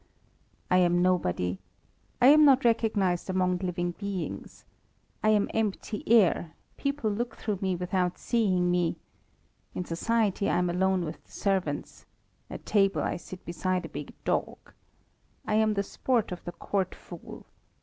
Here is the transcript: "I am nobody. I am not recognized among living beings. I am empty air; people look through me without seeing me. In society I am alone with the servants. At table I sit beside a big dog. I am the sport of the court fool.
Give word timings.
"I 0.71 0.77
am 0.77 1.03
nobody. 1.03 1.59
I 2.19 2.29
am 2.29 2.43
not 2.43 2.65
recognized 2.65 3.29
among 3.29 3.59
living 3.59 3.91
beings. 3.99 4.65
I 5.21 5.29
am 5.29 5.47
empty 5.53 6.03
air; 6.09 6.55
people 6.75 7.11
look 7.11 7.35
through 7.35 7.59
me 7.61 7.75
without 7.75 8.17
seeing 8.17 8.71
me. 8.71 8.95
In 9.75 9.85
society 9.85 10.49
I 10.49 10.57
am 10.57 10.71
alone 10.71 11.05
with 11.05 11.23
the 11.23 11.31
servants. 11.31 12.07
At 12.49 12.65
table 12.65 13.03
I 13.03 13.15
sit 13.15 13.45
beside 13.45 13.85
a 13.85 13.89
big 13.89 14.15
dog. 14.23 14.73
I 15.45 15.53
am 15.53 15.75
the 15.75 15.83
sport 15.83 16.31
of 16.31 16.43
the 16.45 16.51
court 16.53 16.95
fool. 16.95 17.45